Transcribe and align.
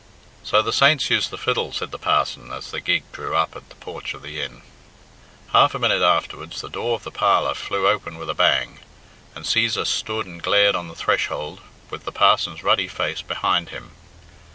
"So 0.43 0.63
the 0.63 0.73
saints 0.73 1.11
use 1.11 1.27
the 1.29 1.37
fiddle," 1.37 1.71
said 1.73 1.91
the 1.91 1.99
parson, 1.99 2.51
as 2.51 2.71
the 2.71 2.81
gig 2.81 3.03
drew 3.11 3.35
up 3.35 3.55
at 3.55 3.69
the 3.69 3.75
porch 3.75 4.15
of 4.15 4.23
the 4.23 4.41
inn. 4.41 4.63
Half 5.53 5.75
a 5.75 5.77
minute 5.77 6.01
afterwards 6.01 6.59
the 6.59 6.71
door 6.71 6.95
of 6.95 7.03
the 7.03 7.11
parlour 7.11 7.53
flew 7.53 7.87
open 7.87 8.17
with 8.17 8.27
a 8.31 8.33
bang, 8.33 8.79
and 9.35 9.45
Cæsar 9.45 9.85
stood 9.85 10.25
and 10.25 10.41
glared 10.41 10.73
on 10.75 10.87
the 10.87 10.95
threshold 10.95 11.61
with 11.91 12.03
the 12.03 12.11
parson's 12.11 12.63
ruddy 12.63 12.87
face 12.87 13.21
behind 13.21 13.69
him. 13.69 13.91